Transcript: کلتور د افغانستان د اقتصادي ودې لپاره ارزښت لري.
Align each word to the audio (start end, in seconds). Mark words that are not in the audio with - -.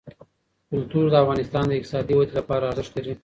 کلتور 0.71 1.05
د 1.11 1.15
افغانستان 1.23 1.63
د 1.67 1.71
اقتصادي 1.77 2.13
ودې 2.15 2.33
لپاره 2.39 2.65
ارزښت 2.71 2.91
لري. 2.95 3.13